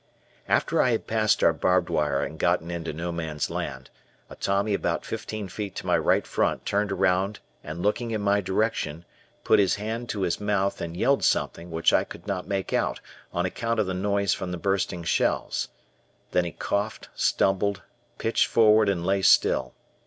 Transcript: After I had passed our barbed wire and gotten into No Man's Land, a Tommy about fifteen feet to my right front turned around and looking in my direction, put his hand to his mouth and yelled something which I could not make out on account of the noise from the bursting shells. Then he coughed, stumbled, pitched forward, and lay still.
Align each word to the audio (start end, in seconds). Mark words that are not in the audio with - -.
After 0.47 0.81
I 0.81 0.89
had 0.93 1.05
passed 1.05 1.43
our 1.43 1.53
barbed 1.53 1.87
wire 1.87 2.23
and 2.25 2.39
gotten 2.39 2.71
into 2.71 2.91
No 2.91 3.11
Man's 3.11 3.51
Land, 3.51 3.91
a 4.31 4.35
Tommy 4.35 4.73
about 4.73 5.05
fifteen 5.05 5.47
feet 5.47 5.75
to 5.75 5.85
my 5.85 5.95
right 5.95 6.25
front 6.25 6.65
turned 6.65 6.91
around 6.91 7.39
and 7.63 7.83
looking 7.83 8.09
in 8.09 8.19
my 8.19 8.41
direction, 8.41 9.05
put 9.43 9.59
his 9.59 9.75
hand 9.75 10.09
to 10.09 10.21
his 10.21 10.41
mouth 10.41 10.81
and 10.81 10.97
yelled 10.97 11.23
something 11.23 11.69
which 11.69 11.93
I 11.93 12.03
could 12.03 12.25
not 12.25 12.47
make 12.47 12.73
out 12.73 12.99
on 13.31 13.45
account 13.45 13.79
of 13.79 13.85
the 13.85 13.93
noise 13.93 14.33
from 14.33 14.51
the 14.51 14.57
bursting 14.57 15.03
shells. 15.03 15.67
Then 16.31 16.45
he 16.45 16.51
coughed, 16.51 17.09
stumbled, 17.13 17.83
pitched 18.17 18.47
forward, 18.47 18.89
and 18.89 19.05
lay 19.05 19.21
still. 19.21 19.75